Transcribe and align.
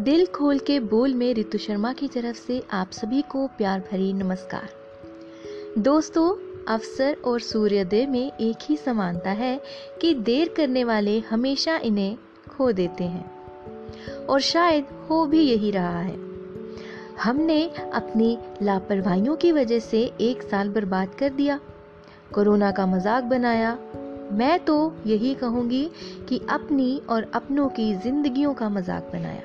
दिल 0.00 0.26
खोल 0.26 0.58
के 0.58 0.80
बोल 0.80 1.14
में 1.14 1.34
रितु 1.34 1.58
शर्मा 1.58 1.92
की 1.92 2.08
तरफ़ 2.08 2.36
से 2.36 2.62
आप 2.72 2.90
सभी 2.90 3.22
को 3.22 3.46
प्यार 3.46 3.80
भरी 3.80 4.12
नमस्कार। 4.12 4.68
दोस्तों, 5.78 6.56
अवसर 6.74 7.16
और 7.24 7.40
सूर्योदय 7.40 8.06
में 8.06 8.32
एक 8.40 8.56
ही 8.62 8.76
समानता 8.76 9.30
है 9.30 9.60
कि 10.00 10.14
देर 10.14 10.54
करने 10.56 10.84
वाले 10.84 11.18
हमेशा 11.18 11.76
इन्हें 11.76 12.16
खो 12.48 12.72
देते 12.72 13.04
हैं। 13.04 13.48
और 14.26 14.40
शायद 14.40 14.84
हो 14.84 15.26
भी 15.26 15.40
यही 15.40 15.70
रहा 15.70 16.00
है। 16.00 16.16
हमने 17.22 17.70
अपनी 17.92 18.38
लापरवाहियों 18.62 19.36
की 19.36 19.52
वजह 19.52 19.78
से 19.78 20.12
एक 20.20 20.42
साल 20.42 20.68
बर्बाद 20.68 21.14
कर 21.14 21.28
दिया, 21.28 21.60
कोरोना 22.34 22.70
का 22.70 22.86
मज़ाक 22.86 23.24
बनाया। 23.24 23.78
मैं 24.32 24.64
तो 24.64 24.96
यही 25.06 25.34
कहूँगी 25.34 25.90
कि 26.28 26.40
अपनी 26.50 27.02
और 27.10 27.30
अपनों 27.34 27.68
की 27.68 27.94
जिंदगियों 27.94 28.54
का 28.54 28.68
मज़ाक 28.68 29.10
बनाया। 29.12 29.42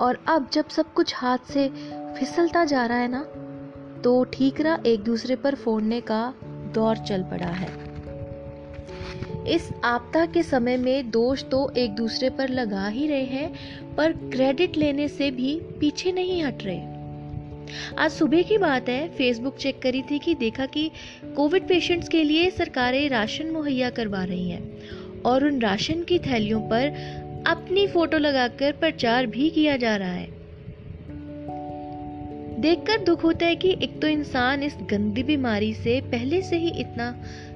और 0.00 0.18
अब 0.28 0.48
जब 0.52 0.68
सब 0.68 0.92
कुछ 0.92 1.14
हाथ 1.16 1.52
से 1.52 1.68
फिसलता 2.18 2.64
जा 2.64 2.86
रहा 2.86 2.98
है 2.98 3.08
ना 3.08 3.22
तो 4.02 4.22
ठीकरा 4.24 4.78
एक 4.86 5.00
दूसरे 5.00 5.36
पर 5.36 5.54
फोड़ने 5.54 6.00
का 6.00 6.22
दौर 6.74 6.96
चल 6.98 7.22
पड़ा 7.22 7.46
है। 7.46 7.70
इस 9.46 9.68
आपदा 9.84 10.24
के 10.26 10.42
समय 10.42 10.76
में 10.76 11.10
दोष 11.10 11.44
तो 11.44 11.68
एक 11.76 11.94
दूसरे 11.94 12.30
पर 12.30 12.48
लगा 12.48 12.86
ही 12.86 13.06
रहे 13.06 13.24
हैं, 13.24 13.94
पर 13.96 14.12
क्रेडिट 14.12 14.76
लेने 14.76 15.08
से 15.08 15.30
भी 15.30 15.54
पीछे 15.80 16.12
नहीं 16.12 16.42
हट 16.44 16.62
रहे। 16.62 16.80
आज 17.98 18.10
सुबह 18.10 18.42
की 18.42 18.58
बात 18.58 18.88
है 18.88 19.08
फेसबुक 19.08 19.56
चेक 19.56 19.80
करी 19.82 20.02
थी 20.02 20.18
कि 20.18 20.34
देखा 20.34 20.66
कि 20.66 20.90
कोविड 21.36 21.68
पेशेंट्स 21.68 22.08
के 22.08 22.22
लिए 22.24 22.50
सरकारें 22.50 23.08
राशन 23.08 23.50
मुहैया 23.50 23.90
करवा 23.90 24.24
रही 24.24 24.50
हैं, 24.50 25.22
और 25.22 25.44
उन 25.44 25.60
राशन 25.60 26.02
की 26.02 26.18
थैलियों 26.18 26.60
पर 26.60 26.90
अपनी 27.46 27.86
फ़ोटो 27.86 28.18
लगाकर 28.18 28.72
प्रचार 28.72 29.26
भी 29.26 29.50
किया 29.50 29.76
जा 29.76 29.96
रहा 29.96 30.12
है। 30.12 30.26
देखकर 32.60 32.98
दुख 32.98 33.24
होता 33.24 33.46
है 33.46 33.56
कि 33.56 33.70
एक 33.82 34.00
तो 34.02 34.08
इंसान 34.08 34.62
इस 34.62 34.76
गंदी 34.82 35.22
बीमारी 35.22 35.72
से 35.74 36.00
पहले 36.00 36.42
से 36.42 36.56
ही 36.56 36.68
इतना 36.80 37.10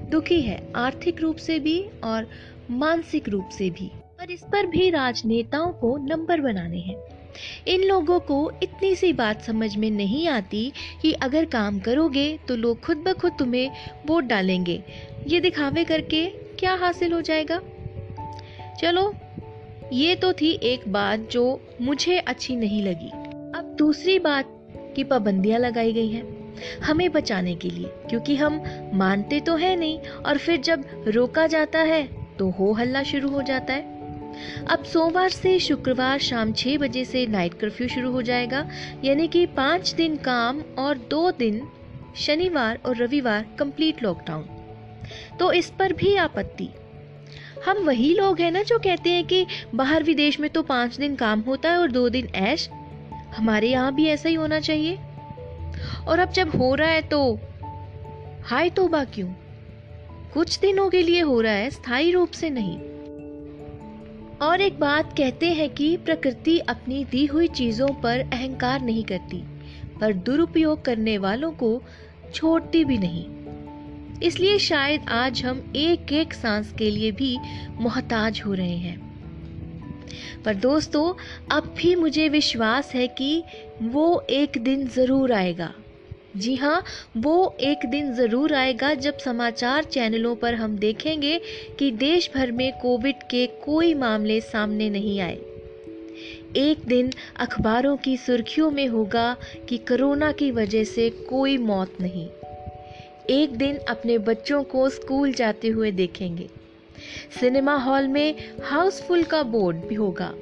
दुखी 0.09 0.41
है, 0.41 0.61
आर्थिक 0.75 1.21
रूप 1.21 1.35
से 1.35 1.59
भी 1.59 1.79
और 2.03 2.27
मानसिक 2.71 3.29
रूप 3.29 3.49
से 3.49 3.69
भी, 3.69 3.91
और 4.19 4.31
इस 4.31 4.43
पर 4.43 4.65
भी 4.65 4.89
राजनेताओं 4.89 5.71
को 5.73 5.97
नंबर 5.97 6.41
बनाने 6.41 6.79
हैं। 6.79 6.95
इन 7.67 7.83
लोगों 7.83 8.19
को 8.19 8.51
इतनी 8.63 8.95
सी 8.95 9.13
बात 9.13 9.41
समझ 9.41 9.75
में 9.77 9.89
नहीं 9.91 10.27
आती 10.27 10.71
कि 11.01 11.11
अगर 11.13 11.45
काम 11.45 11.79
करोगे 11.79 12.39
तो 12.47 12.55
लोग 12.55 12.79
खुद 12.79 12.97
ब 12.97 13.13
खुद 13.13 13.33
तुम्हें 13.39 13.71
वोट 14.07 14.23
डालेंगे। 14.23 14.83
ये 15.27 15.39
दिखावे 15.39 15.83
करके 15.83 16.25
क्या 16.59 16.73
हासिल 16.73 17.13
हो 17.13 17.21
जाएगा? 17.21 17.61
चलो 18.81 19.13
ये 19.93 20.15
तो 20.15 20.31
थी 20.33 20.51
एक 20.63 20.81
बात 20.87 21.19
जो 21.31 21.43
मुझे 21.81 22.17
अच्छी 22.19 22.55
नहीं 22.55 22.81
लगी। 22.83 23.09
अब 23.57 23.75
दूसरी 23.77 24.17
बात 24.19 24.45
की 24.95 25.03
पाबंदियाँ 25.03 25.59
लगाई 25.59 25.93
गई 25.93 26.07
हैं 26.07 26.23
हमें 26.81 27.11
बचाने 27.11 27.53
के 27.55 27.69
लिए, 27.69 27.89
क्योंकि 28.09 28.35
हम 28.35 28.61
मानते 28.93 29.39
तो 29.39 29.55
है 29.55 29.75
नहीं, 29.75 29.99
और 29.99 30.37
फिर 30.37 30.61
जब 30.61 30.83
रोका 31.07 31.45
जाता 31.47 31.79
है 31.79 32.03
तो 32.39 32.49
हो 32.49 32.71
हल्ला 32.73 33.03
शुरू 33.03 33.29
हो 33.29 33.41
जाता 33.41 33.73
है। 33.73 33.95
अब 34.65 34.83
सोमवार 34.83 35.29
से 35.29 35.57
शुक्रवार 35.59 36.19
शाम 36.19 36.51
छह 36.53 36.77
बजे 36.77 37.03
से 37.05 37.25
नाइट 37.27 37.53
कर्फ्यू 37.53 37.87
शुरू 37.87 38.11
हो 38.11 38.21
जाएगा, 38.21 38.67
यानी 39.03 39.27
कि 39.27 39.45
पाँच 39.45 39.93
दिन 39.93 40.15
काम 40.17 40.61
और 40.79 40.97
दो 41.09 41.31
दिन 41.31 41.61
शनिवार 42.15 42.79
और 42.85 42.95
रविवार 42.95 43.45
कंप्लीट 43.59 44.03
लॉकडाउन 44.03 44.45
तो 45.39 45.51
इस 45.51 45.69
पर 45.69 45.93
भी 45.93 46.15
आपत्ति। 46.15 46.69
हम 47.65 47.77
वही 47.77 48.13
लोग 48.13 48.39
हैं 48.39 48.51
ना 48.51 48.63
जो 48.63 48.79
कहते 48.79 49.09
हैं 49.09 49.25
कि 49.25 49.45
बाहर 49.75 50.03
विदेश 50.03 50.39
में 50.39 50.49
तो 50.49 50.61
पाँच 50.61 50.97
दिन 50.97 51.15
काम 51.15 51.39
होता 51.39 51.71
है 51.71 51.77
और 51.77 51.91
दो 51.91 52.09
दिन 52.09 52.27
ऐश। 52.35 52.69
हमारे 53.37 53.69
यहाँ 53.69 53.95
भी 53.95 54.05
ऐसा 54.05 54.29
ही 54.29 54.35
होना 54.35 54.59
चाहिए। 54.59 54.99
और 56.07 56.19
अब 56.19 56.31
जब 56.31 56.49
हो 56.49 56.75
रहा 56.75 56.89
है 56.89 57.01
तो 57.01 57.39
हाय 58.43 58.69
तोबा 58.69 59.03
क्यों? 59.03 59.27
कुछ 60.33 60.59
दिनों 60.59 60.89
के 60.89 61.01
लिए 61.01 61.21
हो 61.21 61.41
रहा 61.41 61.53
है, 61.53 61.69
स्थायी 61.69 62.11
रूप 62.11 62.31
से 62.31 62.49
नहीं। 62.49 62.77
और 64.47 64.61
एक 64.61 64.79
बात 64.79 65.17
कहते 65.17 65.45
हैं 65.45 65.69
कि 65.69 65.97
प्रकृति 65.97 66.59
अपनी 66.59 67.05
दी 67.05 67.25
हुई 67.25 67.47
चीज़ों 67.47 67.87
पर 67.87 68.19
अहंकार 68.19 68.81
नहीं 68.81 69.03
करती, 69.03 69.43
पर 70.01 70.13
दुरुपयोग 70.13 70.85
करने 70.85 71.17
वालों 71.17 71.51
को 71.51 71.81
छोड़ती 72.33 72.85
भी 72.85 72.97
नहीं। 72.97 73.25
इसलिए 74.23 74.57
शायद 74.57 75.01
आज 75.09 75.43
हम 75.45 75.73
एक 75.75 76.13
एक 76.13 76.33
सांस 76.33 76.73
के 76.77 76.89
लिए 76.91 77.11
भी 77.11 77.37
मोहताज 77.81 78.41
हो 78.45 78.53
रहे 78.53 78.77
हैं। 78.77 79.07
पर 80.45 80.53
दोस्तों, 80.53 81.13
अब 81.51 81.75
भी 81.77 81.95
मुझे 81.95 82.29
विश्वास 82.29 82.91
है 82.95 83.07
कि 83.07 83.43
वो 83.81 84.27
एक 84.29 84.57
दिन 84.57 84.87
ज़रूर 84.87 85.31
आएगा। 85.31 85.73
जी 86.37 86.55
हाँ 86.55 86.83
वो 87.17 87.57
एक 87.59 87.85
दिन 87.85 88.13
ज़रूर 88.13 88.53
आएगा 88.53 88.93
जब 88.93 89.17
समाचार 89.17 89.83
चैनलों 89.83 90.35
पर 90.35 90.53
हम 90.53 90.77
देखेंगे 90.77 91.41
कि 91.79 91.91
देश 91.91 92.31
भर 92.35 92.51
में 92.51 92.79
कोविड 92.79 93.15
के 93.15 93.47
कोई 93.47 93.93
मामले 93.93 94.41
सामने 94.41 94.89
नहीं 94.89 95.19
आए। 95.19 95.37
एक 96.55 96.77
दिन 96.87 97.11
अखबारों 97.39 97.97
की 97.97 98.17
सुर्खियों 98.17 98.71
में 98.71 98.87
होगा 98.87 99.35
कि 99.69 99.77
कोरोना 99.77 100.31
की 100.31 100.51
वजह 100.51 100.83
से 100.83 101.09
कोई 101.09 101.57
मौत 101.57 101.93
नहीं। 102.01 102.27
एक 103.29 103.55
दिन 103.57 103.77
अपने 103.77 104.17
बच्चों 104.17 104.63
को 104.63 104.89
स्कूल 104.89 105.33
जाते 105.33 105.67
हुए 105.67 105.91
देखेंगे। 105.91 106.47
सिनेमा 107.39 107.75
हॉल 107.75 108.07
में 108.07 108.35
हाउसफुल 108.63 109.23
का 109.23 109.43
बोर्ड 109.43 109.77
भी 109.77 109.95
होगा। 109.95 110.33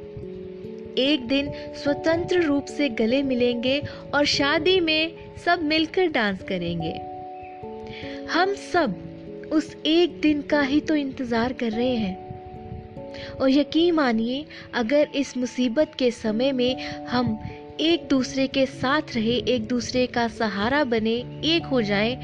एक 0.98 1.28
दिन 1.28 1.52
स्वतंत्र 1.84 2.42
रूप 2.42 2.66
से 2.66 2.90
गले 2.90 3.24
मिलेंगे 3.24 3.82
और 4.14 4.26
शादी 4.26 4.80
में 4.80 5.14
सब 5.46 5.64
मिलकर 5.64 6.08
डांस 6.08 6.44
करेंगे। 6.44 6.94
हम 8.28 8.54
सब 8.54 8.96
उस 9.52 9.76
एक 9.86 10.22
दिन 10.22 10.42
का 10.42 10.62
ही 10.62 10.80
तो 10.82 10.96
इंतज़ार 10.96 11.54
कर 11.54 11.72
रहे 11.72 11.96
हैं। 11.96 12.26
और 13.42 13.50
यकीन 13.50 13.94
मानिए, 13.96 14.46
अगर 14.74 15.08
इस 15.16 15.38
मुसीबत 15.38 15.92
के 16.00 16.12
समय 16.12 16.52
में 16.52 16.84
हम 17.06 17.40
एक 17.80 18.08
दूसरे 18.08 18.48
के 18.48 18.66
साथ 18.66 19.02
रहे, 19.16 19.38
एक 19.38 19.68
दूसरे 19.68 20.08
का 20.08 20.28
सहारा 20.28 20.84
बने, 20.84 21.16
एक 21.44 21.66
हो 21.66 21.82
जाएँ 21.82 22.16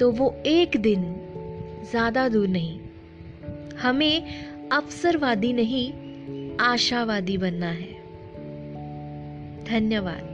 तो 0.00 0.10
वो 0.10 0.42
एक 0.46 0.76
दिन 0.76 1.02
ज़्यादा 1.90 2.28
दूर 2.28 2.48
नहीं। 2.48 2.80
हमें 3.78 4.44
अवसरवादी 4.72 5.52
नहीं 5.52 6.56
आशावादी 6.56 7.38
बनना 7.38 7.70
है। 7.70 7.92
धन्यवाद। 9.64 10.33